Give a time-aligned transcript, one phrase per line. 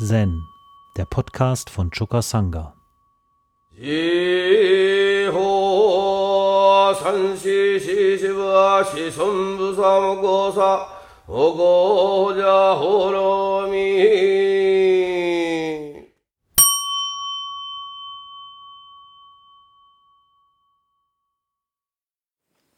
[0.00, 0.46] Zen,
[0.96, 2.72] der Podcast von Choka Sangha.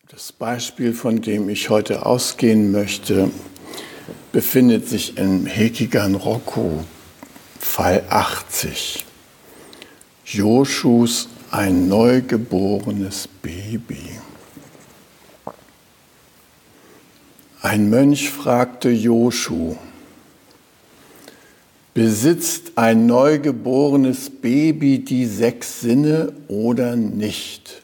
[0.08, 3.30] Das Beispiel, von dem ich heute ausgehen möchte,
[4.32, 6.82] befindet sich im Hekigan Roku,
[7.80, 9.06] Fall 80.
[10.26, 14.18] Joschus ein neugeborenes Baby.
[17.62, 19.78] Ein Mönch fragte Joschu,
[21.94, 27.80] besitzt ein neugeborenes Baby die sechs Sinne oder nicht?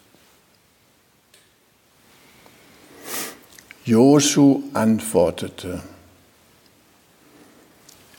[3.86, 5.80] Joschu antwortete,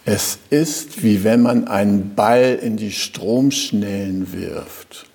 [0.08, 5.06] es ist wie wenn man einen Ball in die Stromschnellen wirft.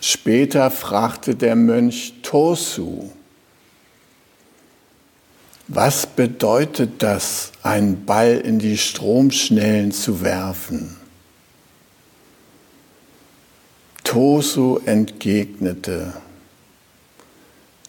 [0.00, 3.10] Später fragte der Mönch Tosu,
[5.68, 10.96] was bedeutet das, einen Ball in die Stromschnellen zu werfen?
[14.04, 16.14] Tosu entgegnete,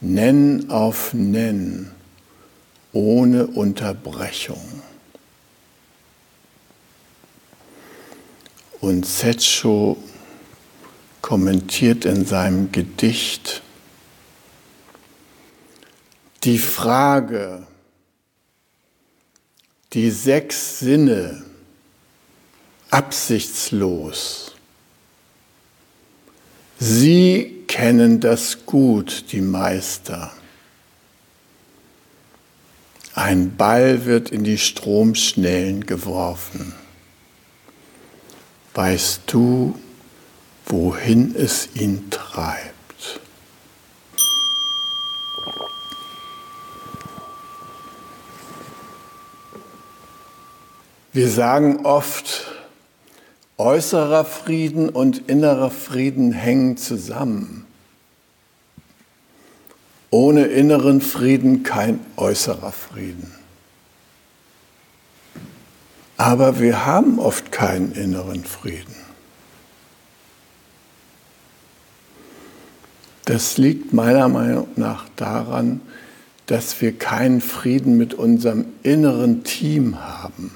[0.01, 1.91] Nenn auf Nenn,
[2.93, 4.81] ohne Unterbrechung.
[8.79, 9.97] Und Setscho
[11.21, 13.61] kommentiert in seinem Gedicht
[16.43, 17.67] die Frage,
[19.93, 21.43] die sechs Sinne
[22.89, 24.53] absichtslos.
[26.79, 30.33] Sie kennen das gut, die Meister.
[33.13, 36.73] Ein Ball wird in die Stromschnellen geworfen.
[38.73, 39.77] Weißt du,
[40.65, 43.19] wohin es ihn treibt?
[51.13, 52.47] Wir sagen oft,
[53.61, 57.67] Äußerer Frieden und innerer Frieden hängen zusammen.
[60.11, 63.31] Ohne inneren Frieden kein äußerer Frieden.
[66.17, 68.95] Aber wir haben oft keinen inneren Frieden.
[73.25, 75.79] Das liegt meiner Meinung nach daran,
[76.45, 80.51] dass wir keinen Frieden mit unserem inneren Team haben.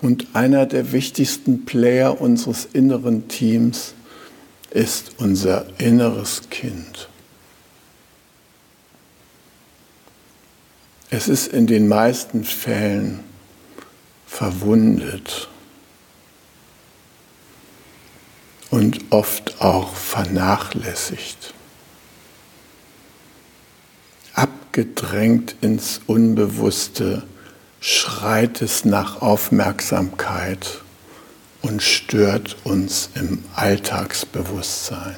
[0.00, 3.94] Und einer der wichtigsten Player unseres inneren Teams
[4.74, 7.08] ist unser inneres Kind.
[11.10, 13.20] Es ist in den meisten Fällen
[14.26, 15.48] verwundet
[18.70, 21.52] und oft auch vernachlässigt,
[24.32, 27.24] abgedrängt ins Unbewusste
[27.80, 30.81] schreit es nach Aufmerksamkeit
[31.62, 35.16] und stört uns im Alltagsbewusstsein.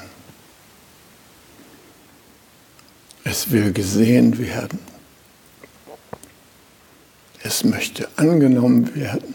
[3.25, 4.79] Es will gesehen werden.
[7.43, 9.35] Es möchte angenommen werden.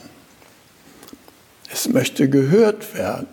[1.72, 3.28] Es möchte gehört werden.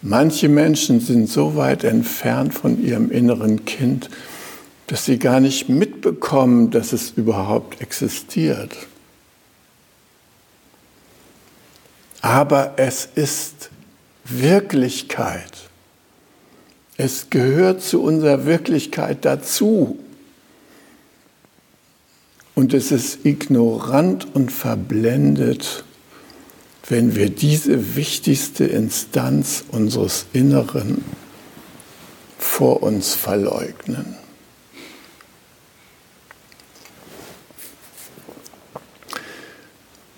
[0.00, 4.10] Manche Menschen sind so weit entfernt von ihrem inneren Kind,
[4.88, 8.76] dass sie gar nicht mitbekommen, dass es überhaupt existiert.
[12.22, 13.70] Aber es ist
[14.24, 15.52] Wirklichkeit.
[16.96, 19.98] Es gehört zu unserer Wirklichkeit dazu.
[22.54, 25.84] Und es ist ignorant und verblendet,
[26.88, 31.04] wenn wir diese wichtigste Instanz unseres Inneren
[32.38, 34.21] vor uns verleugnen.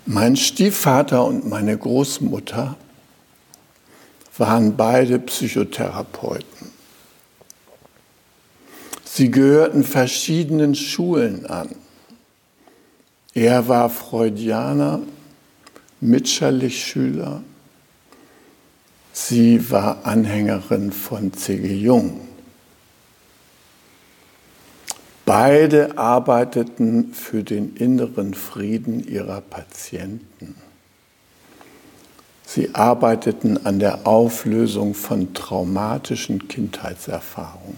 [0.07, 2.75] Mein Stiefvater und meine Großmutter
[4.37, 6.71] waren beide Psychotherapeuten.
[9.03, 11.69] Sie gehörten verschiedenen Schulen an.
[13.33, 15.01] Er war Freudianer,
[16.01, 17.41] Mitscherlich-Schüler.
[19.11, 21.73] Sie war Anhängerin von C.G.
[21.73, 22.24] Jung.
[25.37, 30.55] Beide arbeiteten für den inneren Frieden ihrer Patienten.
[32.45, 37.75] Sie arbeiteten an der Auflösung von traumatischen Kindheitserfahrungen.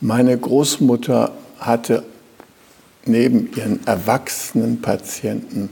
[0.00, 2.02] Meine Großmutter hatte
[3.04, 5.68] neben ihren erwachsenen Patienten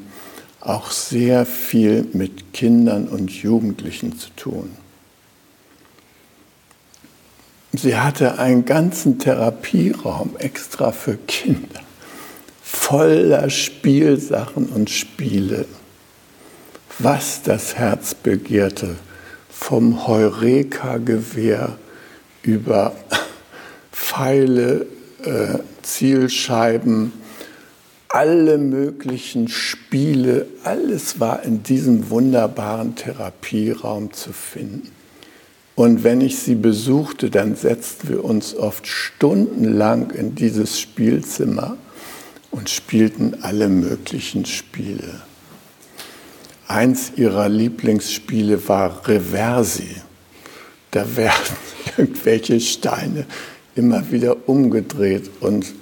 [0.60, 4.81] auch sehr viel mit Kindern und Jugendlichen zu tun.
[7.74, 11.80] Sie hatte einen ganzen Therapieraum extra für Kinder,
[12.62, 15.64] voller Spielsachen und Spiele,
[16.98, 18.96] was das Herz begehrte,
[19.48, 21.78] vom Heureka-Gewehr
[22.42, 22.94] über
[23.90, 24.86] Pfeile,
[25.24, 27.14] äh, Zielscheiben,
[28.08, 35.01] alle möglichen Spiele, alles war in diesem wunderbaren Therapieraum zu finden.
[35.74, 41.76] Und wenn ich sie besuchte, dann setzten wir uns oft stundenlang in dieses Spielzimmer
[42.50, 45.22] und spielten alle möglichen Spiele.
[46.68, 49.96] Eins ihrer Lieblingsspiele war Reversi.
[50.90, 51.56] Da werden
[51.96, 53.26] irgendwelche Steine
[53.74, 55.72] immer wieder umgedreht und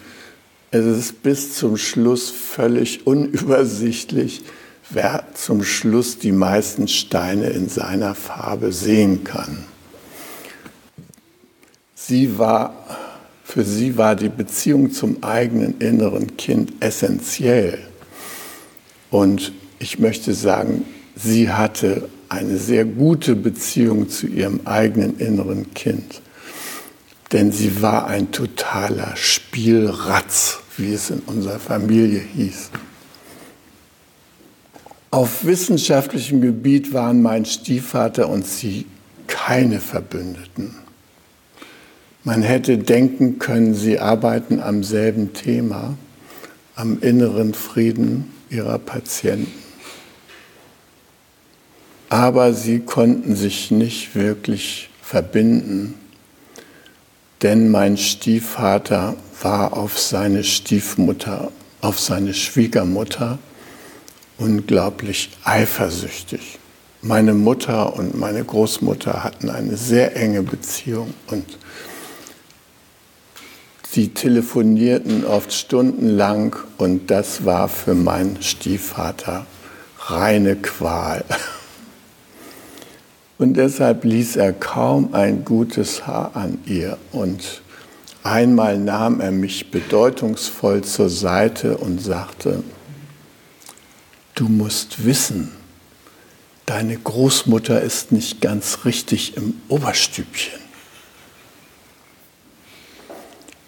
[0.73, 4.43] es ist bis zum Schluss völlig unübersichtlich,
[4.89, 9.65] wer zum Schluss die meisten Steine in seiner Farbe sehen kann.
[12.11, 12.75] Sie war,
[13.45, 17.79] für sie war die Beziehung zum eigenen inneren Kind essentiell.
[19.13, 20.85] Und ich möchte sagen,
[21.15, 26.21] sie hatte eine sehr gute Beziehung zu ihrem eigenen inneren Kind
[27.33, 32.71] denn sie war ein totaler Spielratz, wie es in unserer Familie hieß.
[35.13, 38.87] Auf wissenschaftlichem Gebiet waren mein Stiefvater und sie
[39.29, 40.75] keine Verbündeten.
[42.25, 45.97] Man hätte denken können, sie arbeiten am selben Thema,
[46.75, 49.53] am inneren Frieden ihrer Patienten.
[52.09, 55.95] Aber sie konnten sich nicht wirklich verbinden
[57.43, 61.51] denn mein Stiefvater war auf seine Stiefmutter,
[61.81, 63.39] auf seine Schwiegermutter
[64.37, 66.59] unglaublich eifersüchtig.
[67.03, 71.45] Meine Mutter und meine Großmutter hatten eine sehr enge Beziehung und
[73.93, 79.47] sie telefonierten oft stundenlang und das war für meinen Stiefvater
[79.99, 81.25] reine Qual.
[83.39, 86.99] Und deshalb ließ er kaum ein gutes Haar an ihr.
[87.11, 87.63] Und
[88.23, 92.63] einmal nahm er mich bedeutungsvoll zur Seite und sagte,
[94.35, 95.53] du musst wissen,
[96.67, 100.60] deine Großmutter ist nicht ganz richtig im Oberstübchen.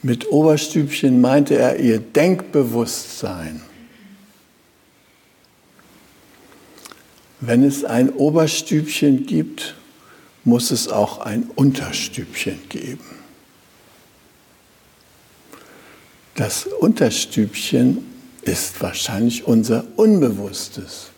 [0.02, 3.62] Mit Oberstübchen meinte er ihr Denkbewusstsein.
[7.40, 9.76] Wenn es ein Oberstübchen gibt,
[10.44, 13.04] muss es auch ein Unterstübchen geben.
[16.34, 17.98] Das Unterstübchen
[18.42, 21.10] ist wahrscheinlich unser Unbewusstes.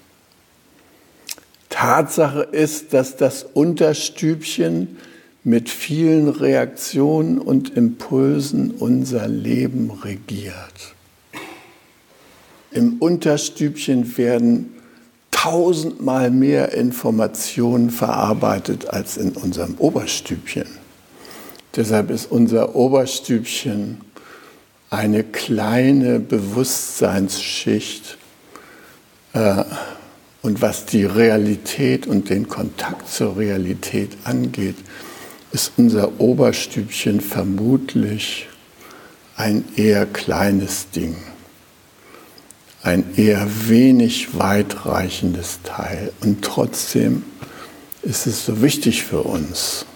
[1.71, 4.99] Tatsache ist, dass das Unterstübchen
[5.45, 10.95] mit vielen Reaktionen und Impulsen unser Leben regiert.
[12.73, 14.75] Im Unterstübchen werden
[15.31, 20.67] tausendmal mehr Informationen verarbeitet als in unserem Oberstübchen.
[21.77, 24.01] Deshalb ist unser Oberstübchen
[24.89, 28.17] eine kleine Bewusstseinsschicht.
[29.35, 29.65] Äh,
[30.41, 34.77] und was die Realität und den Kontakt zur Realität angeht,
[35.55, 38.49] ist unser Oberstübchen vermutlich
[39.37, 41.17] ein eher kleines Ding
[42.85, 46.13] ein eher wenig weitreichendes Teil.
[46.21, 47.25] Und trotzdem
[48.03, 49.87] ist es so wichtig für uns,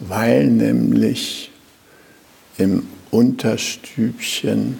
[0.00, 1.52] weil nämlich
[2.58, 4.78] im Unterstübchen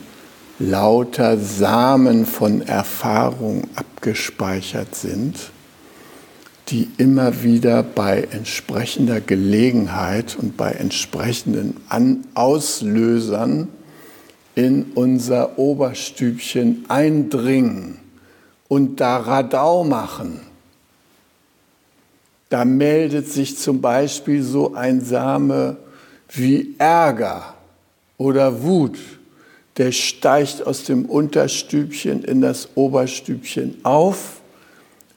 [0.59, 5.37] lauter Samen von Erfahrung abgespeichert sind,
[6.71, 11.77] die immer wieder bei entsprechender Gelegenheit und bei entsprechenden
[12.35, 13.69] Auslösern
[14.55, 17.99] in unser Oberstübchen eindringen
[18.69, 20.41] und da Radau machen.
[22.51, 25.77] Da meldet sich zum Beispiel so ein Same
[26.29, 27.55] wie Ärger
[28.17, 28.99] oder Wut.
[29.77, 34.40] Der steigt aus dem Unterstübchen in das Oberstübchen auf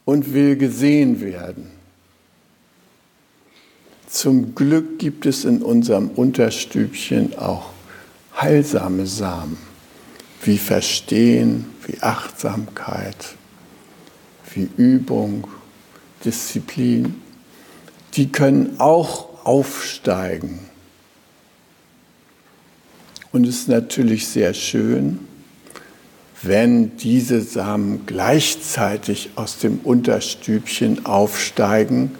[0.05, 1.67] und will gesehen werden.
[4.07, 7.71] Zum Glück gibt es in unserem Unterstübchen auch
[8.39, 9.57] heilsame Samen
[10.45, 13.35] wie Verstehen, wie Achtsamkeit,
[14.53, 15.47] wie Übung,
[16.23, 17.21] Disziplin,
[18.13, 20.59] die können auch aufsteigen.
[23.31, 25.19] Und es ist natürlich sehr schön,
[26.43, 32.11] wenn diese Samen gleichzeitig aus dem Unterstübchen aufsteigen,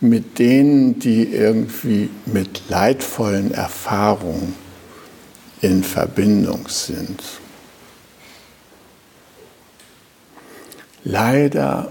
[0.00, 4.54] mit denen, die irgendwie mit leidvollen Erfahrungen
[5.62, 7.22] in Verbindung sind.
[11.04, 11.90] Leider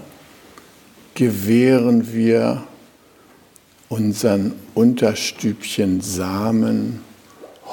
[1.14, 2.64] gewähren wir
[3.88, 7.00] unseren Unterstübchen Samen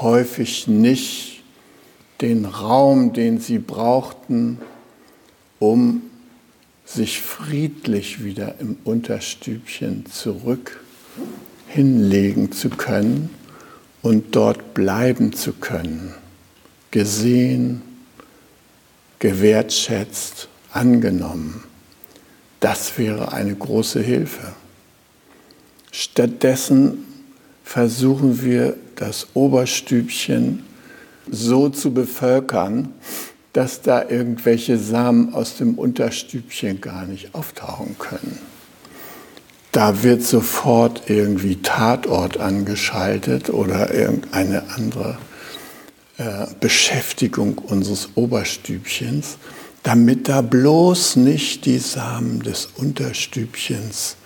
[0.02, 1.31] häufig nicht
[2.22, 4.60] den Raum, den sie brauchten,
[5.60, 6.04] um
[6.86, 10.82] sich friedlich wieder im Unterstübchen zurück
[11.68, 13.30] hinlegen zu können
[14.02, 16.14] und dort bleiben zu können,
[16.92, 17.82] gesehen,
[19.20, 21.64] gewertschätzt, angenommen.
[22.60, 24.54] Das wäre eine große Hilfe.
[25.92, 27.06] Stattdessen
[27.64, 30.64] versuchen wir das Oberstübchen
[31.30, 32.94] so zu bevölkern,
[33.54, 38.40] dass da irgendwelche Samen aus dem Unterstübchen gar nicht auftauchen können.
[39.72, 45.18] Da wird sofort irgendwie Tatort angeschaltet oder irgendeine andere
[46.18, 49.38] äh, Beschäftigung unseres Oberstübchens,
[49.84, 54.18] damit da bloß nicht die Samen des Unterstübchens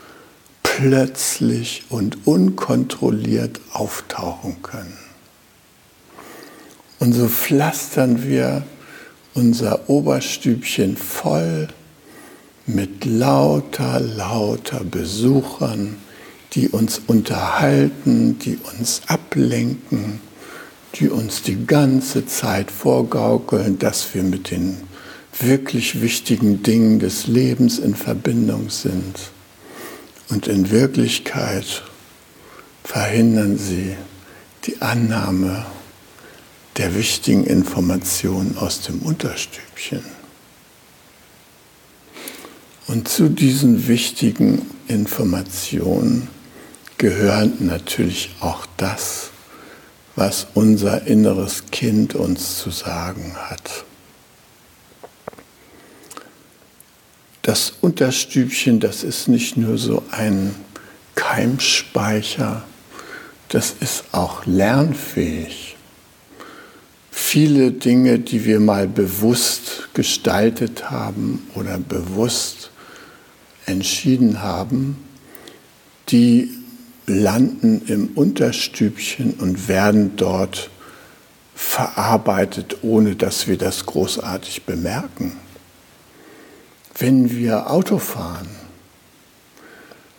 [0.64, 5.05] plötzlich und unkontrolliert auftauchen können.
[7.06, 8.64] Und so pflastern wir
[9.36, 11.68] unser Oberstübchen voll
[12.66, 15.98] mit lauter, lauter Besuchern,
[16.54, 20.20] die uns unterhalten, die uns ablenken,
[20.96, 24.78] die uns die ganze Zeit vorgaukeln, dass wir mit den
[25.40, 29.30] wirklich wichtigen Dingen des Lebens in Verbindung sind.
[30.30, 31.84] Und in Wirklichkeit
[32.84, 33.96] verhindern sie
[34.66, 35.68] die Annahme
[36.78, 40.04] der wichtigen Informationen aus dem Unterstübchen.
[42.88, 46.28] Und zu diesen wichtigen Informationen
[46.98, 49.32] gehört natürlich auch das,
[50.16, 53.86] was unser inneres Kind uns zu sagen hat.
[57.42, 60.56] Das Unterstübchen, das ist nicht nur so ein
[61.16, 62.64] Keimspeicher,
[63.50, 65.75] das ist auch lernfähig.
[67.18, 72.72] Viele Dinge, die wir mal bewusst gestaltet haben oder bewusst
[73.66, 74.98] entschieden haben,
[76.10, 76.50] die
[77.08, 80.70] landen im Unterstübchen und werden dort
[81.56, 85.40] verarbeitet, ohne dass wir das großartig bemerken.
[86.98, 88.50] Wenn wir Auto fahren,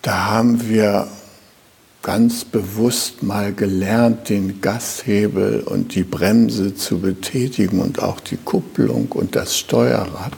[0.01, 1.09] da haben wir
[2.07, 9.09] ganz bewusst mal gelernt, den Gashebel und die Bremse zu betätigen und auch die Kupplung
[9.11, 10.33] und das Steuerrad.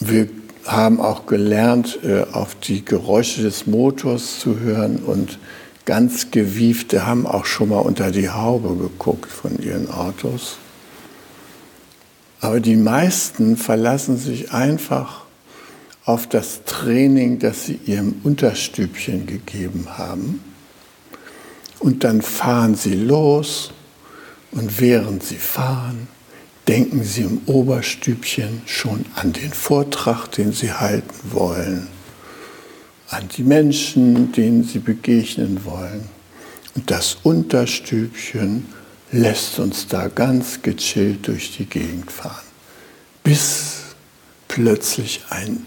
[0.00, 0.28] Wir
[0.64, 5.38] haben auch gelernt, äh, auf die Geräusche des Motors zu hören und
[5.84, 10.56] ganz gewiefte haben auch schon mal unter die Haube geguckt von ihren Autos.
[12.40, 15.25] Aber die meisten verlassen sich einfach
[16.06, 20.40] auf das Training, das sie ihrem Unterstübchen gegeben haben.
[21.80, 23.72] Und dann fahren sie los
[24.52, 26.08] und während sie fahren,
[26.68, 31.88] denken sie im Oberstübchen schon an den Vortrag, den sie halten wollen,
[33.10, 36.08] an die Menschen, denen sie begegnen wollen.
[36.76, 38.66] Und das Unterstübchen
[39.10, 42.46] lässt uns da ganz gechillt durch die Gegend fahren,
[43.24, 43.80] bis
[44.46, 45.64] plötzlich ein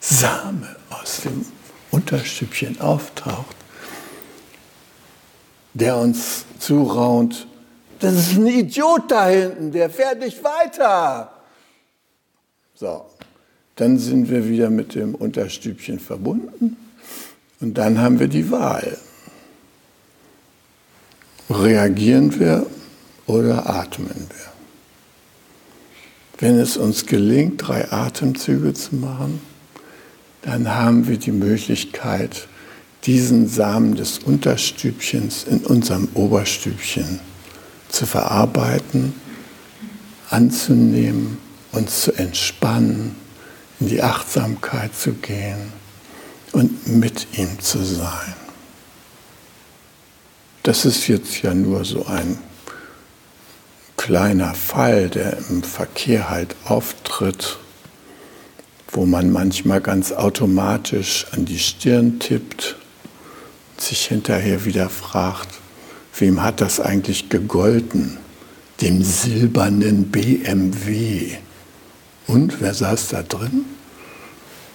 [0.00, 1.44] Same aus dem
[1.90, 3.56] Unterstübchen auftaucht,
[5.74, 7.46] der uns zuraunt,
[8.00, 11.32] das ist ein Idiot da hinten, der fährt nicht weiter.
[12.74, 13.06] So,
[13.74, 16.76] dann sind wir wieder mit dem Unterstübchen verbunden
[17.60, 18.96] und dann haben wir die Wahl.
[21.50, 22.66] Reagieren wir
[23.26, 24.52] oder atmen wir?
[26.38, 29.40] Wenn es uns gelingt, drei Atemzüge zu machen,
[30.48, 32.48] dann haben wir die Möglichkeit,
[33.04, 37.20] diesen Samen des Unterstübchens in unserem Oberstübchen
[37.90, 39.12] zu verarbeiten,
[40.30, 41.36] anzunehmen,
[41.72, 43.14] uns zu entspannen,
[43.78, 45.70] in die Achtsamkeit zu gehen
[46.52, 48.32] und mit ihm zu sein.
[50.62, 52.38] Das ist jetzt ja nur so ein
[53.98, 57.58] kleiner Fall, der im Verkehr halt auftritt.
[58.90, 62.76] Wo man manchmal ganz automatisch an die Stirn tippt,
[63.76, 65.48] sich hinterher wieder fragt,
[66.18, 68.18] wem hat das eigentlich gegolten?
[68.80, 71.36] Dem silbernen BMW.
[72.26, 73.64] Und wer saß da drin?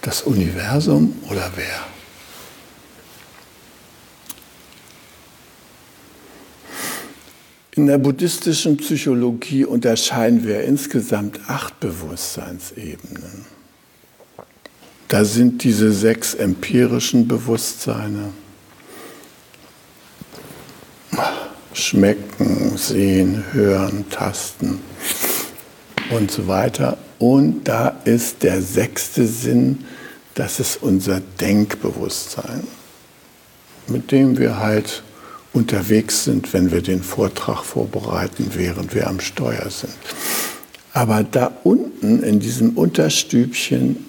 [0.02, 1.86] Das Universum oder wer?
[7.76, 13.46] In der buddhistischen Psychologie unterscheiden wir insgesamt acht Bewusstseinsebenen.
[15.14, 18.32] Da sind diese sechs empirischen Bewusstseine.
[21.72, 24.80] Schmecken, sehen, hören, tasten
[26.10, 26.98] und so weiter.
[27.20, 29.84] Und da ist der sechste Sinn,
[30.34, 32.66] das ist unser Denkbewusstsein,
[33.86, 35.04] mit dem wir halt
[35.52, 39.94] unterwegs sind, wenn wir den Vortrag vorbereiten, während wir am Steuer sind.
[40.92, 44.06] Aber da unten in diesem Unterstübchen,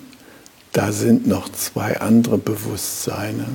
[0.75, 3.45] da sind noch zwei andere Bewusstseine,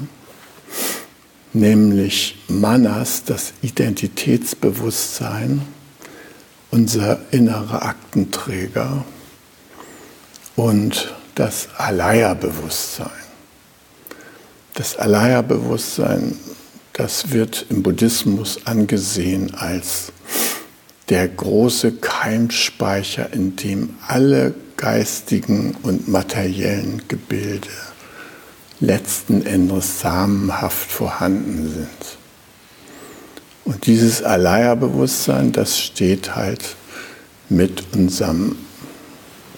[1.53, 5.61] nämlich Manas, das Identitätsbewusstsein,
[6.71, 9.05] unser innerer Aktenträger
[10.57, 13.11] und das Alaya-Bewusstsein.
[14.75, 16.39] Das Alaya-Bewusstsein
[17.01, 20.13] das wird im Buddhismus angesehen als
[21.09, 27.69] der große Keimspeicher, in dem alle geistigen und materiellen Gebilde
[28.81, 32.19] letzten Endes samenhaft vorhanden sind.
[33.67, 36.77] Und dieses Alaya-Bewusstsein, das steht halt
[37.51, 38.57] mit unserem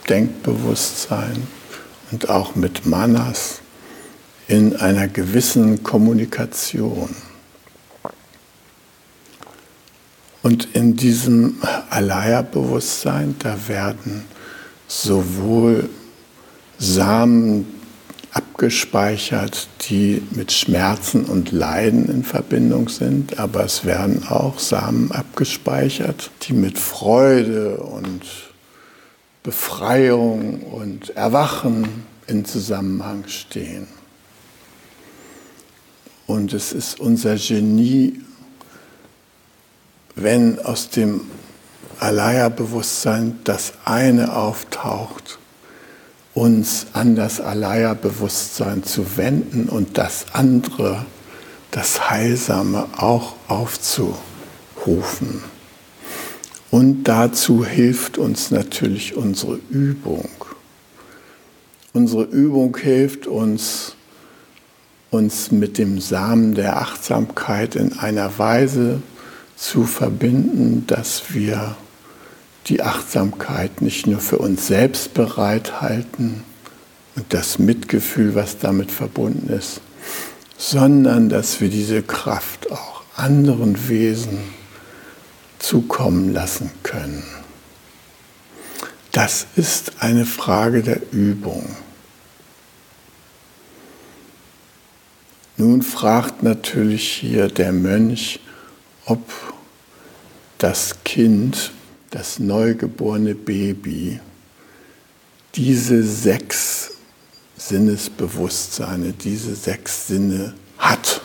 [0.09, 1.47] Denkbewusstsein
[2.11, 3.61] und auch mit Manas
[4.49, 7.15] in einer gewissen Kommunikation.
[10.43, 11.59] Und in diesem
[11.91, 14.25] Alaya-Bewusstsein, da werden
[14.93, 15.89] sowohl
[16.79, 17.67] Samen
[18.33, 26.31] abgespeichert, die mit Schmerzen und Leiden in Verbindung sind, aber es werden auch Samen abgespeichert,
[26.43, 28.23] die mit Freude und
[29.43, 33.87] Befreiung und Erwachen in Zusammenhang stehen.
[36.27, 38.21] Und es ist unser Genie,
[40.15, 41.23] wenn aus dem
[42.03, 45.39] Alaya-Bewusstsein das eine auftaucht,
[46.35, 51.07] uns an das Alaya-Bewusstsein zu wenden und das andere,
[51.71, 55.45] das Heilsame, auch aufzurufen.
[56.73, 60.29] Und dazu hilft uns natürlich unsere Übung.
[61.93, 63.95] Unsere Übung hilft uns,
[65.11, 69.03] uns mit dem Samen der Achtsamkeit in einer Weise
[69.57, 71.77] zu verbinden, dass wir
[72.67, 76.45] die Achtsamkeit nicht nur für uns selbst bereithalten
[77.17, 79.81] und das Mitgefühl, was damit verbunden ist,
[80.57, 84.39] sondern dass wir diese Kraft auch anderen Wesen
[85.59, 87.25] zukommen lassen können.
[89.13, 91.77] Das ist eine Frage der Übung.
[95.59, 98.41] Nun fragt natürlich hier der Mönch,
[99.05, 99.23] ob
[100.59, 101.73] das Kind,
[102.13, 104.21] das neugeborene Baby,
[105.55, 106.93] diese sechs
[107.57, 111.23] Sinnesbewusstseine, diese sechs Sinne hat.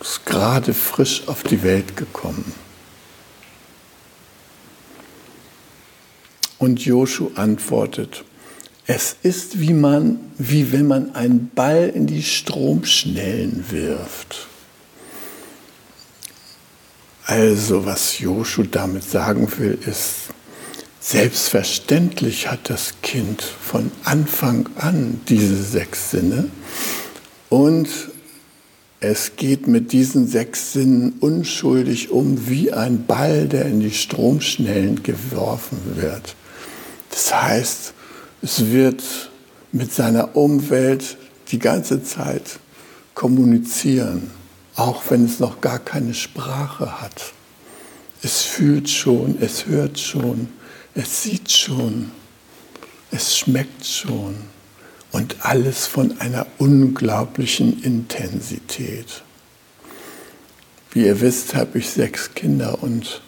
[0.00, 2.52] Ist gerade frisch auf die Welt gekommen.
[6.58, 8.24] Und Joshu antwortet,
[8.86, 14.48] es ist wie man, wie wenn man einen Ball in die Stromschnellen wirft.
[17.34, 20.28] Also, was Joshu damit sagen will, ist,
[21.00, 26.50] selbstverständlich hat das Kind von Anfang an diese sechs Sinne
[27.48, 27.88] und
[29.00, 35.02] es geht mit diesen sechs Sinnen unschuldig um wie ein Ball, der in die Stromschnellen
[35.02, 36.36] geworfen wird.
[37.08, 37.94] Das heißt,
[38.42, 39.02] es wird
[39.72, 41.16] mit seiner Umwelt
[41.50, 42.58] die ganze Zeit
[43.14, 44.30] kommunizieren,
[44.76, 47.32] auch wenn es noch gar keine Sprache hat.
[48.22, 50.48] Es fühlt schon, es hört schon,
[50.94, 52.10] es sieht schon,
[53.10, 54.36] es schmeckt schon
[55.10, 59.22] und alles von einer unglaublichen Intensität.
[60.92, 63.22] Wie ihr wisst, habe ich sechs Kinder und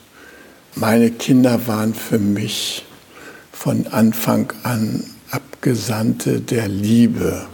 [0.75, 2.85] meine Kinder waren für mich
[3.53, 7.47] von Anfang an Abgesandte der Liebe.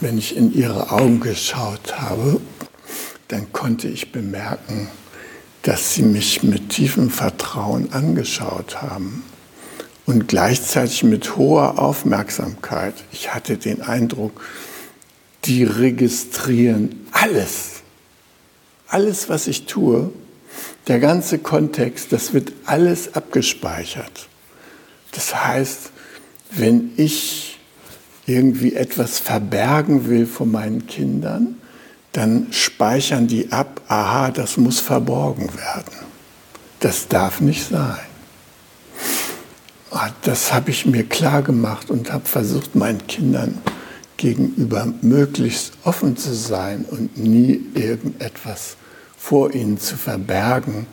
[0.00, 2.40] Wenn ich in ihre Augen geschaut habe,
[3.28, 4.88] dann konnte ich bemerken,
[5.62, 9.24] dass sie mich mit tiefem Vertrauen angeschaut haben
[10.06, 12.94] und gleichzeitig mit hoher Aufmerksamkeit.
[13.12, 14.40] Ich hatte den Eindruck,
[15.44, 17.82] die registrieren alles.
[18.88, 20.12] Alles, was ich tue,
[20.86, 24.28] der ganze Kontext, das wird alles abgespeichert.
[25.10, 25.90] Das heißt,
[26.52, 27.58] wenn ich
[28.26, 31.56] irgendwie etwas verbergen will von meinen Kindern,
[32.16, 35.92] dann speichern die ab, aha, das muss verborgen werden.
[36.80, 37.98] Das darf nicht sein.
[39.90, 43.58] Ah, das habe ich mir klar gemacht und habe versucht, meinen Kindern
[44.16, 48.76] gegenüber möglichst offen zu sein und nie irgendetwas
[49.18, 50.86] vor ihnen zu verbergen,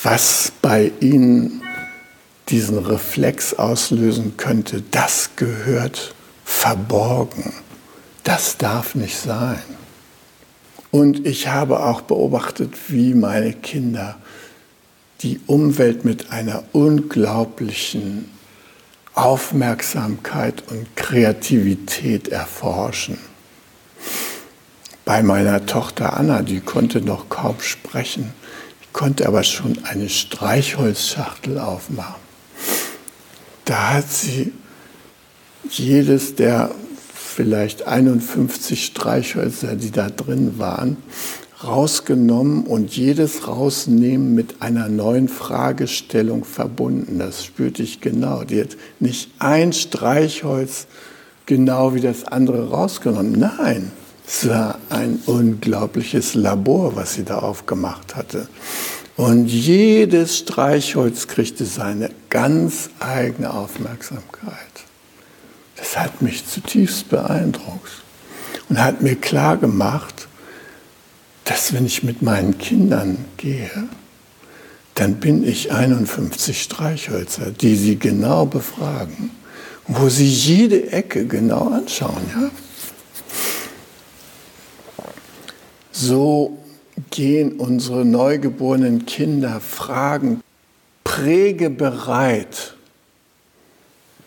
[0.00, 1.62] was bei ihnen
[2.50, 7.52] diesen Reflex auslösen könnte, das gehört verborgen,
[8.22, 9.62] das darf nicht sein.
[10.92, 14.16] Und ich habe auch beobachtet, wie meine Kinder
[15.22, 18.30] die Umwelt mit einer unglaublichen
[19.14, 23.16] Aufmerksamkeit und Kreativität erforschen.
[25.06, 28.34] Bei meiner Tochter Anna, die konnte noch kaum sprechen,
[28.92, 32.20] konnte aber schon eine Streichholzschachtel aufmachen.
[33.64, 34.52] Da hat sie
[35.70, 36.70] jedes der
[37.32, 40.96] vielleicht 51 Streichhölzer, die da drin waren,
[41.64, 47.18] rausgenommen und jedes Rausnehmen mit einer neuen Fragestellung verbunden.
[47.18, 48.44] Das spürte ich genau.
[48.44, 50.86] Die hat nicht ein Streichholz
[51.46, 53.38] genau wie das andere rausgenommen.
[53.38, 53.92] Nein,
[54.26, 58.48] es war ein unglaubliches Labor, was sie da aufgemacht hatte.
[59.16, 64.71] Und jedes Streichholz kriegte seine ganz eigene Aufmerksamkeit.
[65.82, 67.90] Das hat mich zutiefst beeindruckt
[68.68, 70.28] und hat mir klar gemacht,
[71.44, 73.88] dass wenn ich mit meinen Kindern gehe,
[74.94, 79.32] dann bin ich 51 Streichhölzer, die sie genau befragen,
[79.88, 82.30] wo sie jede Ecke genau anschauen.
[82.32, 82.50] Ja?
[85.90, 86.58] So
[87.10, 90.42] gehen unsere neugeborenen Kinder Fragen
[91.02, 92.76] prägebereit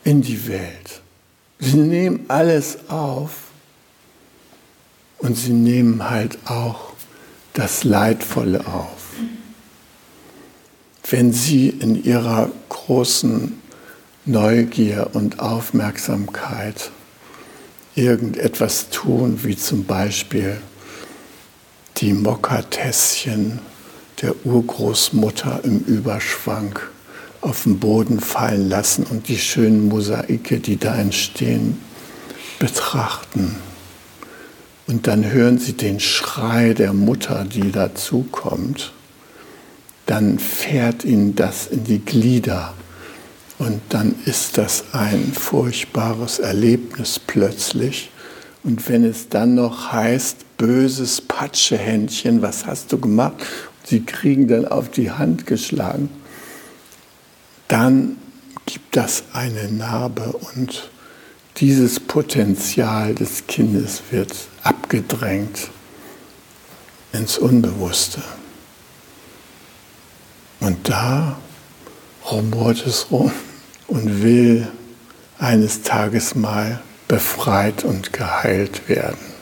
[0.04, 1.02] in die Welt.
[1.60, 3.32] Sie nehmen alles auf
[5.20, 6.94] und sie nehmen halt auch
[7.54, 8.91] das Leidvolle auf.
[11.10, 13.62] Wenn sie in ihrer großen
[14.26, 16.91] Neugier und Aufmerksamkeit
[17.96, 20.58] irgendetwas tun, wie zum Beispiel
[21.98, 23.60] die Mokkatässchen
[24.22, 26.78] der Urgroßmutter im Überschwang
[27.45, 31.79] auf den Boden fallen lassen und die schönen Mosaike, die da entstehen,
[32.60, 33.55] betrachten.
[34.88, 38.93] Und dann hören sie den Schrei der Mutter, die dazukommt.
[40.05, 42.73] Dann fährt ihnen das in die Glieder.
[43.58, 48.12] Und dann ist das ein furchtbares Erlebnis plötzlich.
[48.63, 53.45] Und wenn es dann noch heißt, böses Patschehändchen, was hast du gemacht?
[53.88, 56.10] sie kriegen dann auf die Hand geschlagen
[57.67, 58.17] dann
[58.65, 60.89] gibt das eine Narbe und
[61.58, 65.69] dieses Potenzial des Kindes wird abgedrängt
[67.13, 68.21] ins Unbewusste.
[70.60, 71.38] Und da
[72.30, 73.32] rumort es rum
[73.88, 74.67] und will
[75.38, 79.36] eines Tages mal befreit und geheilt werden.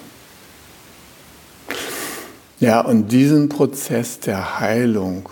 [2.60, 5.30] Ja, und diesen Prozess der Heilung,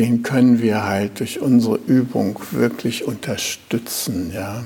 [0.00, 4.32] den können wir halt durch unsere Übung wirklich unterstützen.
[4.32, 4.64] Ja?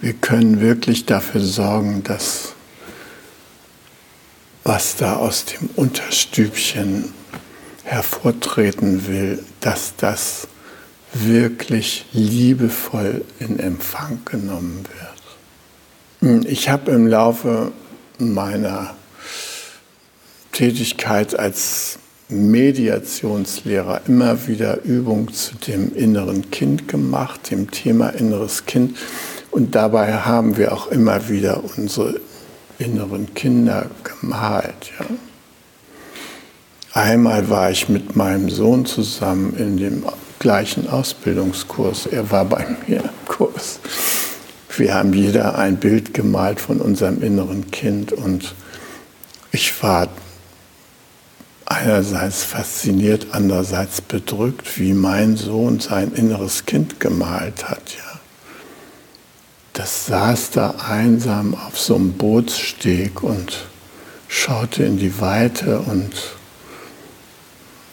[0.00, 2.54] Wir können wirklich dafür sorgen, dass
[4.62, 7.12] was da aus dem Unterstübchen
[7.82, 10.46] hervortreten will, dass das
[11.12, 14.84] wirklich liebevoll in Empfang genommen
[16.20, 16.46] wird.
[16.46, 17.72] Ich habe im Laufe
[18.18, 18.94] meiner
[20.52, 21.98] Tätigkeit als
[22.32, 28.96] Mediationslehrer immer wieder Übung zu dem inneren Kind gemacht, dem Thema inneres Kind.
[29.50, 32.20] Und dabei haben wir auch immer wieder unsere
[32.78, 34.92] inneren Kinder gemalt.
[34.98, 35.06] Ja.
[36.94, 40.04] Einmal war ich mit meinem Sohn zusammen in dem
[40.38, 42.06] gleichen Ausbildungskurs.
[42.06, 43.80] Er war bei mir im Kurs.
[44.76, 48.54] Wir haben jeder ein Bild gemalt von unserem inneren Kind und
[49.52, 50.08] ich war
[51.72, 57.96] einerseits fasziniert, andererseits bedrückt, wie mein Sohn sein inneres Kind gemalt hat.
[57.96, 58.20] Ja.
[59.72, 63.64] Das saß da einsam auf so einem Bootssteg und
[64.28, 66.12] schaute in die Weite und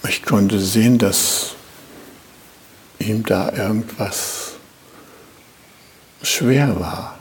[0.08, 1.56] ich konnte sehen, dass
[3.00, 4.54] ihm da irgendwas
[6.22, 7.20] schwer war.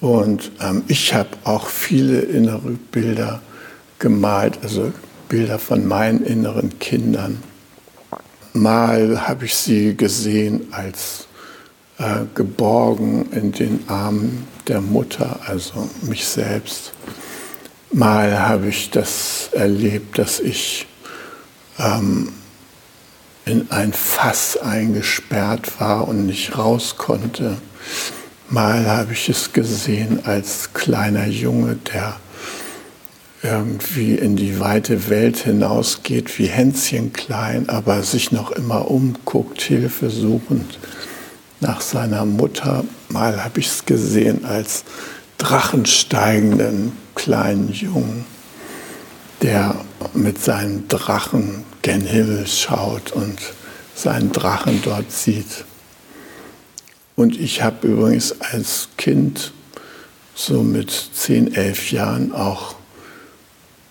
[0.00, 3.42] Und ähm, ich habe auch viele innere Bilder
[4.00, 4.92] gemalt, also
[5.28, 7.40] Bilder von meinen inneren Kindern.
[8.52, 11.28] Mal habe ich sie gesehen als
[11.98, 16.92] äh, geborgen in den Armen der Mutter, also mich selbst.
[17.92, 20.86] Mal habe ich das erlebt, dass ich
[21.78, 22.32] ähm,
[23.44, 27.58] in ein Fass eingesperrt war und nicht raus konnte.
[28.48, 32.16] Mal habe ich es gesehen als kleiner Junge, der
[33.42, 40.10] irgendwie in die weite Welt hinausgeht, wie Hänschen klein, aber sich noch immer umguckt, Hilfe
[40.10, 40.78] suchend
[41.60, 42.84] nach seiner Mutter.
[43.08, 44.84] Mal habe ich es gesehen als
[45.38, 48.26] drachensteigenden kleinen Jungen,
[49.42, 49.74] der
[50.12, 53.38] mit seinem Drachen gen Himmel schaut und
[53.94, 55.64] seinen Drachen dort sieht.
[57.16, 59.52] Und ich habe übrigens als Kind,
[60.34, 62.76] so mit 10, 11 Jahren, auch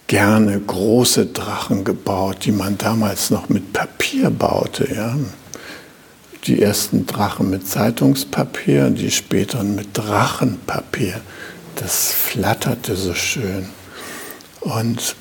[0.09, 4.91] gerne große Drachen gebaut, die man damals noch mit Papier baute.
[4.93, 5.15] Ja.
[6.45, 11.21] Die ersten Drachen mit Zeitungspapier, die späteren mit Drachenpapier.
[11.75, 13.69] Das flatterte so schön.
[14.61, 15.15] Und,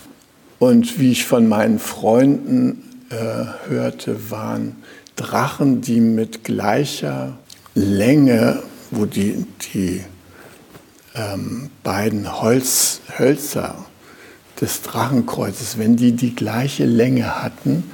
[0.58, 4.76] und wie ich von meinen Freunden äh, hörte, waren
[5.16, 7.36] Drachen, die mit gleicher
[7.74, 10.02] Länge, wo die, die
[11.14, 13.84] ähm, beiden Holz, Hölzer
[14.60, 17.90] des Drachenkreuzes, wenn die die gleiche Länge hatten,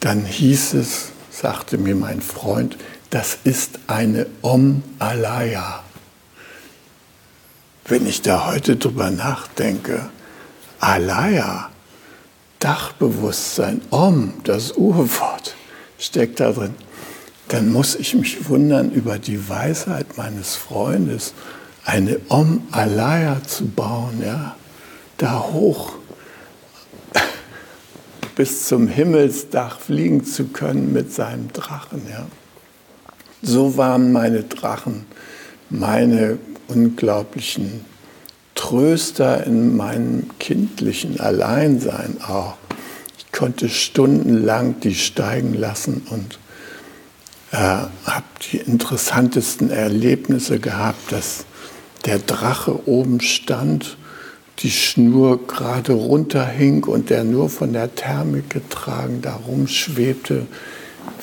[0.00, 2.76] dann hieß es, sagte mir mein Freund,
[3.10, 5.82] das ist eine Om Alaya.
[7.86, 10.10] Wenn ich da heute drüber nachdenke,
[10.80, 11.70] Alaya,
[12.58, 15.54] Dachbewusstsein, Om, das Urwort,
[15.98, 16.74] steckt da drin,
[17.48, 21.32] dann muss ich mich wundern über die Weisheit meines Freundes,
[21.84, 24.56] eine Om Alaya zu bauen, ja,
[25.16, 25.97] da hoch
[28.38, 32.02] bis zum Himmelsdach fliegen zu können mit seinem Drachen.
[32.08, 32.24] Ja.
[33.42, 35.04] So waren meine Drachen
[35.70, 37.84] meine unglaublichen
[38.54, 42.54] Tröster in meinem kindlichen Alleinsein auch.
[43.18, 46.38] Ich konnte stundenlang die steigen lassen und
[47.50, 51.44] äh, habe die interessantesten Erlebnisse gehabt, dass
[52.04, 53.97] der Drache oben stand
[54.60, 60.46] die Schnur gerade runterhing und der nur von der Thermik getragen darum schwebte,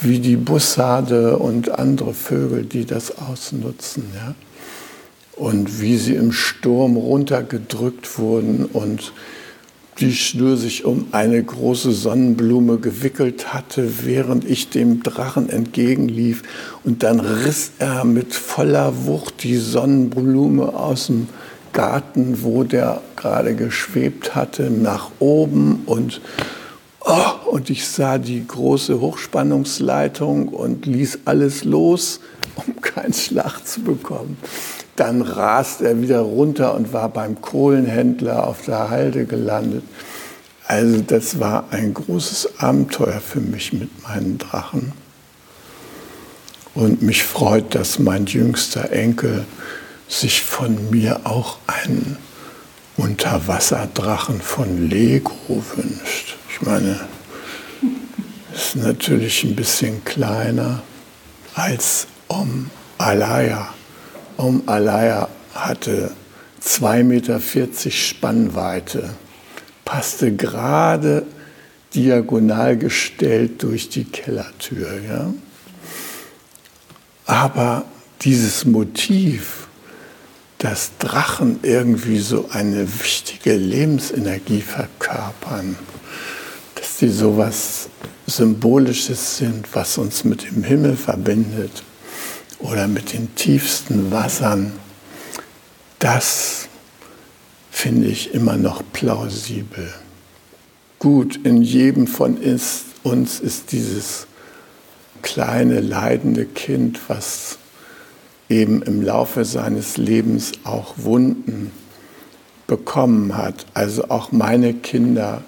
[0.02, 4.06] wie die Bussarde und andere Vögel, die das ausnutzen.
[4.16, 4.36] Ja?
[5.36, 9.12] Und wie sie im Sturm runtergedrückt wurden und
[10.00, 16.44] die Schnur sich um eine große Sonnenblume gewickelt hatte, während ich dem Drachen entgegenlief.
[16.84, 21.28] Und dann riss er mit voller Wucht die Sonnenblume aus dem
[21.76, 26.22] Garten, wo der gerade geschwebt hatte, nach oben und,
[27.02, 32.22] oh, und ich sah die große Hochspannungsleitung und ließ alles los,
[32.56, 34.38] um keinen Schlag zu bekommen.
[34.96, 39.84] Dann rast er wieder runter und war beim Kohlenhändler auf der Halde gelandet.
[40.68, 44.94] Also das war ein großes Abenteuer für mich mit meinen Drachen.
[46.74, 49.46] Und mich freut, dass mein jüngster Enkel
[50.08, 52.18] sich von mir auch einen
[52.98, 56.36] Unterwasserdrachen von Lego wünscht.
[56.50, 57.00] Ich meine,
[58.54, 60.82] ist natürlich ein bisschen kleiner
[61.54, 63.74] als Om Alaya.
[64.38, 66.12] Om Alaya hatte
[66.64, 69.10] 2,40 Meter Spannweite,
[69.84, 71.26] passte gerade
[71.94, 75.02] diagonal gestellt durch die Kellertür.
[75.08, 75.34] Ja?
[77.26, 77.86] Aber
[78.22, 79.65] dieses Motiv,
[80.66, 85.76] dass Drachen irgendwie so eine wichtige Lebensenergie verkörpern,
[86.74, 87.88] dass sie so etwas
[88.26, 91.84] Symbolisches sind, was uns mit dem Himmel verbindet
[92.58, 94.74] oder mit den tiefsten Wassern,
[96.00, 96.68] das
[97.70, 99.94] finde ich immer noch plausibel.
[100.98, 102.38] Gut, in jedem von
[103.04, 104.26] uns ist dieses
[105.22, 107.60] kleine leidende Kind, was
[108.50, 111.72] eben im Laufe seines Lebens auch Wunden
[112.68, 113.66] bekommen hat.
[113.74, 115.44] Also auch meine Kinder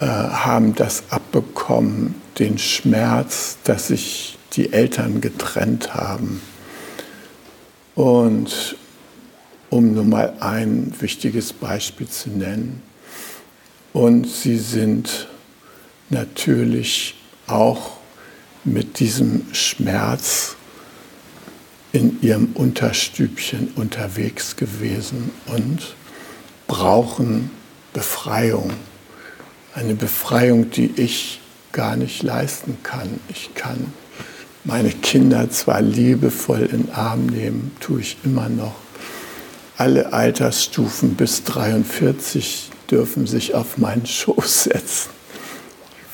[0.00, 6.40] äh, haben das abbekommen, den Schmerz, dass sich die Eltern getrennt haben.
[7.94, 8.76] Und
[9.70, 12.82] um nur mal ein wichtiges Beispiel zu nennen.
[13.92, 15.28] Und sie sind
[16.08, 17.98] natürlich auch
[18.64, 20.56] mit diesem Schmerz
[21.92, 25.94] in ihrem Unterstübchen unterwegs gewesen und
[26.66, 27.50] brauchen
[27.92, 28.72] Befreiung.
[29.74, 31.40] Eine Befreiung, die ich
[31.72, 33.20] gar nicht leisten kann.
[33.28, 33.92] Ich kann
[34.64, 38.74] meine Kinder zwar liebevoll in den Arm nehmen, tue ich immer noch.
[39.76, 45.10] Alle Altersstufen bis 43 dürfen sich auf meinen Schoß setzen,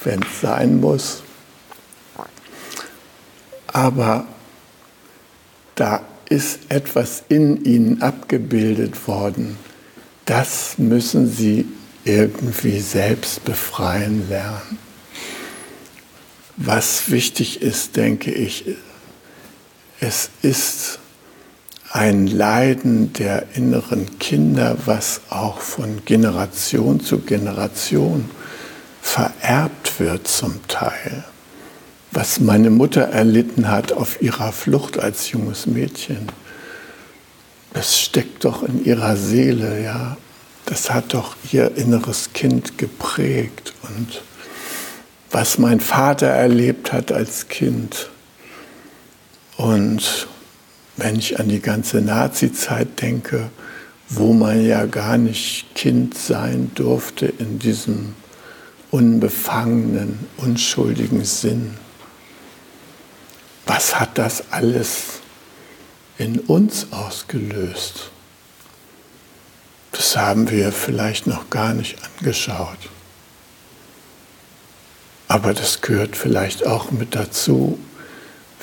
[0.04, 1.22] wenn es sein muss.
[3.66, 4.26] Aber
[5.74, 9.58] da ist etwas in ihnen abgebildet worden.
[10.24, 11.66] Das müssen sie
[12.04, 14.78] irgendwie selbst befreien lernen.
[16.56, 18.64] Was wichtig ist, denke ich,
[20.00, 20.98] es ist
[21.90, 28.30] ein Leiden der inneren Kinder, was auch von Generation zu Generation
[29.00, 31.24] vererbt wird zum Teil.
[32.14, 36.28] Was meine Mutter erlitten hat auf ihrer Flucht als junges Mädchen,
[37.72, 40.16] das steckt doch in ihrer Seele, ja.
[40.64, 44.22] Das hat doch ihr inneres Kind geprägt und
[45.32, 48.08] was mein Vater erlebt hat als Kind.
[49.56, 50.28] Und
[50.96, 53.50] wenn ich an die ganze Nazi-Zeit denke,
[54.08, 58.14] wo man ja gar nicht Kind sein durfte in diesem
[58.92, 61.83] unbefangenen, unschuldigen Sinn.
[63.66, 65.20] Was hat das alles
[66.18, 68.10] in uns ausgelöst?
[69.92, 72.78] Das haben wir vielleicht noch gar nicht angeschaut.
[75.28, 77.78] Aber das gehört vielleicht auch mit dazu,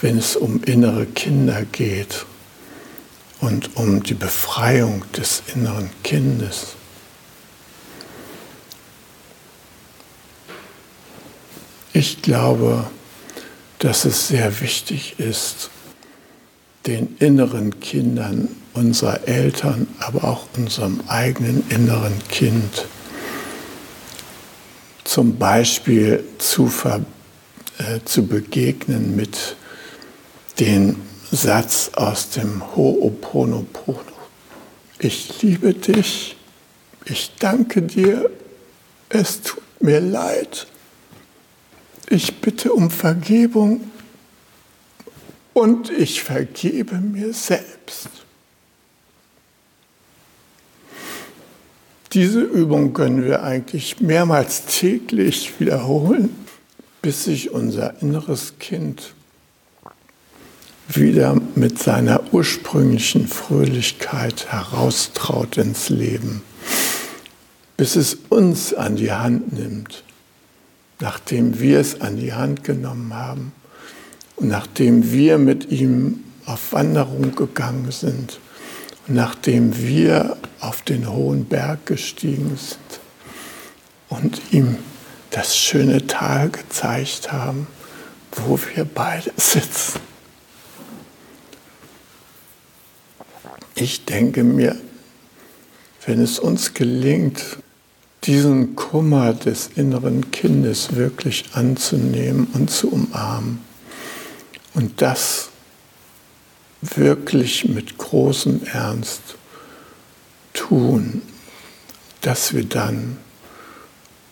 [0.01, 2.25] wenn es um innere Kinder geht
[3.39, 6.75] und um die Befreiung des inneren Kindes.
[11.93, 12.89] Ich glaube,
[13.81, 15.71] dass es sehr wichtig ist,
[16.85, 22.85] den inneren Kindern unserer Eltern, aber auch unserem eigenen inneren Kind
[25.03, 26.71] zum Beispiel zu,
[27.79, 29.57] äh, zu begegnen mit
[30.59, 30.97] dem
[31.31, 33.97] Satz aus dem Ho'oponopono.
[34.99, 36.37] Ich liebe dich,
[37.05, 38.29] ich danke dir,
[39.09, 40.67] es tut mir leid,
[42.11, 43.81] ich bitte um Vergebung
[45.53, 48.09] und ich vergebe mir selbst.
[52.13, 56.35] Diese Übung können wir eigentlich mehrmals täglich wiederholen,
[57.01, 59.13] bis sich unser inneres Kind
[60.89, 66.41] wieder mit seiner ursprünglichen Fröhlichkeit heraustraut ins Leben,
[67.77, 70.03] bis es uns an die Hand nimmt,
[71.01, 73.51] nachdem wir es an die Hand genommen haben
[74.35, 78.39] und nachdem wir mit ihm auf Wanderung gegangen sind
[79.07, 82.99] und nachdem wir auf den hohen Berg gestiegen sind
[84.09, 84.77] und ihm
[85.31, 87.67] das schöne Tal gezeigt haben,
[88.31, 89.99] wo wir beide sitzen.
[93.75, 94.75] Ich denke mir,
[96.05, 97.57] wenn es uns gelingt,
[98.23, 103.59] diesen Kummer des inneren Kindes wirklich anzunehmen und zu umarmen
[104.73, 105.49] und das
[106.81, 109.21] wirklich mit großem Ernst
[110.53, 111.21] tun,
[112.21, 113.17] dass wir dann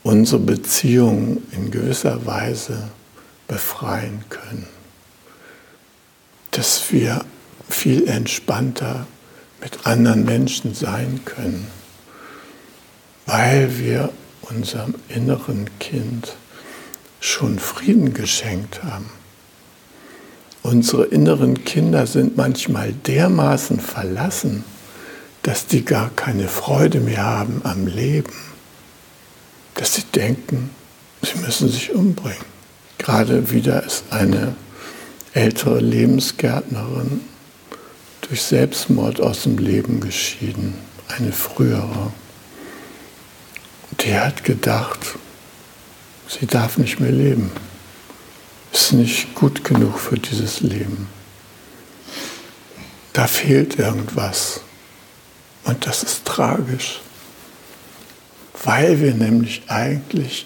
[0.04, 2.90] unsere Beziehung in gewisser Weise
[3.48, 4.68] befreien können.
[6.52, 7.26] Dass wir
[7.68, 9.08] viel entspannter
[9.62, 11.68] mit anderen Menschen sein können,
[13.30, 14.10] weil wir
[14.42, 16.36] unserem inneren Kind
[17.20, 19.12] schon Frieden geschenkt haben.
[20.64, 24.64] Unsere inneren Kinder sind manchmal dermaßen verlassen,
[25.44, 28.34] dass die gar keine Freude mehr haben am Leben,
[29.76, 30.72] dass sie denken,
[31.22, 32.50] sie müssen sich umbringen.
[32.98, 34.56] Gerade wieder ist eine
[35.34, 37.22] ältere Lebensgärtnerin
[38.22, 40.74] durch Selbstmord aus dem Leben geschieden,
[41.16, 42.12] eine frühere.
[44.02, 45.00] Die hat gedacht,
[46.28, 47.52] sie darf nicht mehr leben,
[48.72, 51.10] ist nicht gut genug für dieses Leben.
[53.14, 54.62] Da fehlt irgendwas.
[55.66, 57.02] Und das ist tragisch,
[58.64, 60.46] weil wir nämlich eigentlich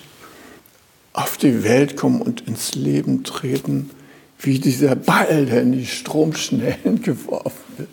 [1.14, 3.92] auf die Welt kommen und ins Leben treten,
[4.40, 7.90] wie dieser Ball, der in die Stromschnellen geworfen wird.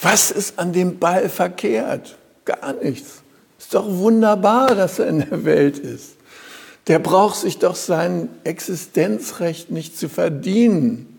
[0.00, 2.18] Was ist an dem Ball verkehrt?
[2.44, 3.21] Gar nichts.
[3.72, 6.16] Doch wunderbar, dass er in der Welt ist.
[6.88, 11.18] Der braucht sich doch sein Existenzrecht nicht zu verdienen.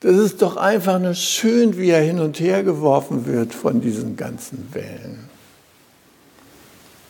[0.00, 4.16] Das ist doch einfach nur schön, wie er hin und her geworfen wird von diesen
[4.16, 5.30] ganzen Wellen.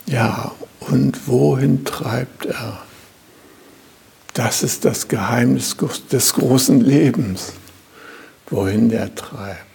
[0.05, 0.51] Ja,
[0.81, 2.83] und wohin treibt er?
[4.33, 5.75] Das ist das Geheimnis
[6.11, 7.53] des großen Lebens,
[8.49, 9.72] wohin der treibt.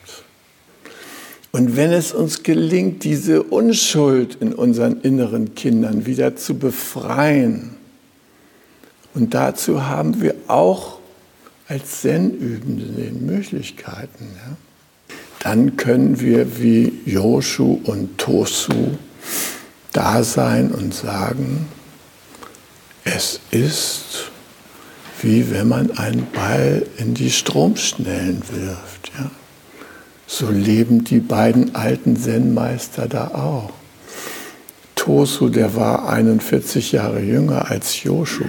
[1.50, 7.76] Und wenn es uns gelingt, diese Unschuld in unseren inneren Kindern wieder zu befreien,
[9.14, 10.98] und dazu haben wir auch
[11.66, 14.56] als Zen-Übende Möglichkeiten, ja,
[15.40, 18.98] dann können wir wie Joshu und Tosu
[19.92, 21.66] da sein und sagen,
[23.04, 24.30] es ist
[25.22, 29.10] wie wenn man einen Ball in die Stromschnellen wirft.
[29.18, 29.30] Ja.
[30.30, 33.70] So leben die beiden alten Zen-Meister da auch.
[34.94, 38.44] Tosu, der war 41 Jahre jünger als Joshu,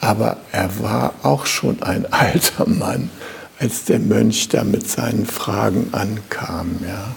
[0.00, 3.10] aber er war auch schon ein alter Mann,
[3.58, 6.80] als der Mönch da mit seinen Fragen ankam.
[6.82, 7.14] Ja.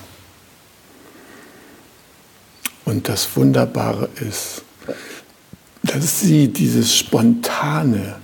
[2.84, 4.64] Und das Wunderbare ist,
[5.84, 8.18] dass sie dieses spontane,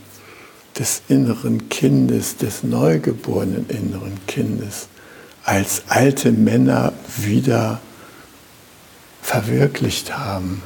[0.78, 4.90] des inneren Kindes, des neugeborenen inneren Kindes,
[5.46, 7.80] als alte Männer wieder
[9.22, 10.62] verwirklicht haben.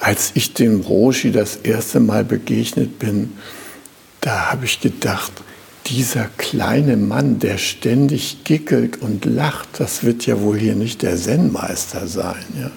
[0.00, 3.32] Als ich dem Roshi das erste Mal begegnet bin,
[4.20, 5.32] da habe ich gedacht,
[5.86, 11.16] dieser kleine Mann, der ständig gickelt und lacht, das wird ja wohl hier nicht der
[11.16, 12.44] Zen-Meister sein.
[12.58, 12.70] Ja?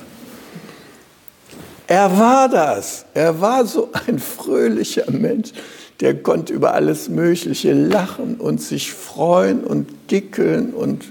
[1.88, 3.06] Er war das.
[3.14, 5.52] Er war so ein fröhlicher Mensch
[6.00, 11.06] der konnte über alles Mögliche lachen und sich freuen und gickeln und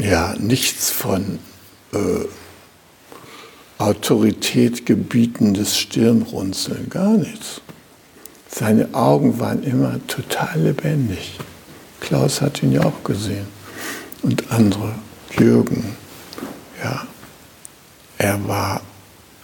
[0.00, 1.38] ja, nichts von
[1.92, 2.24] äh,
[3.78, 7.60] Autorität gebietendes Stirnrunzeln, gar nichts.
[8.48, 11.38] Seine Augen waren immer total lebendig.
[12.00, 13.46] Klaus hat ihn ja auch gesehen
[14.22, 14.94] und andere,
[15.38, 15.96] Jürgen,
[16.82, 17.06] ja.
[18.18, 18.82] Er war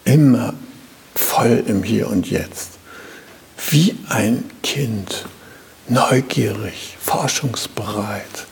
[0.05, 0.53] immer
[1.15, 2.76] voll im Hier und Jetzt
[3.71, 5.27] wie ein Kind,
[5.89, 8.47] neugierig, forschungsbereit,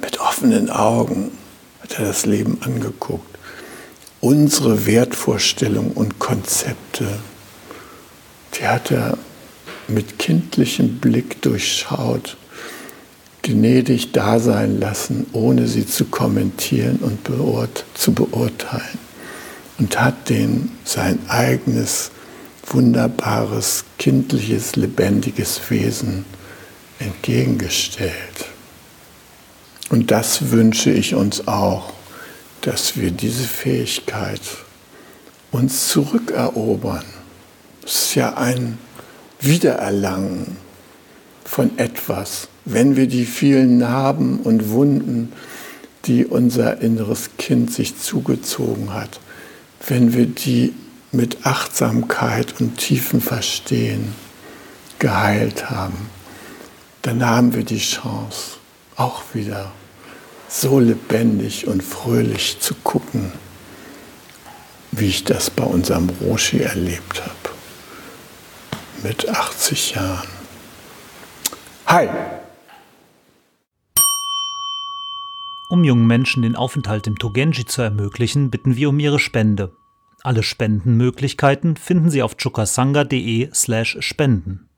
[0.00, 1.30] mit offenen Augen
[1.80, 3.38] hat er das Leben angeguckt.
[4.20, 7.06] Unsere Wertvorstellungen und Konzepte,
[8.54, 9.18] die hat er
[9.88, 12.36] mit kindlichem Blick durchschaut,
[13.42, 18.98] gnädig da sein lassen, ohne sie zu kommentieren und beurt zu beurteilen.
[19.78, 22.12] Und hat denen sein eigenes
[22.66, 26.24] wunderbares, kindliches, lebendiges Wesen
[26.98, 28.46] entgegengestellt.
[29.90, 31.92] Und das wünsche ich uns auch,
[32.62, 34.40] dass wir diese Fähigkeit
[35.50, 37.04] uns zurückerobern.
[37.84, 38.78] Es ist ja ein
[39.40, 40.56] Wiedererlangen
[41.44, 45.32] von etwas, wenn wir die vielen Narben und Wunden,
[46.04, 49.20] die unser inneres Kind sich zugezogen hat,
[49.86, 50.72] wenn wir die
[51.12, 54.14] mit Achtsamkeit und tiefem Verstehen
[54.98, 56.08] geheilt haben,
[57.02, 58.56] dann haben wir die Chance,
[58.96, 59.72] auch wieder
[60.48, 63.32] so lebendig und fröhlich zu gucken,
[64.90, 67.32] wie ich das bei unserem Roshi erlebt habe.
[69.02, 70.28] Mit 80 Jahren.
[71.86, 72.08] Hi!
[75.68, 79.72] Um jungen Menschen den Aufenthalt im Togenji zu ermöglichen, bitten wir um ihre Spende.
[80.22, 84.68] Alle Spendenmöglichkeiten finden Sie auf chukasanga.de/spenden.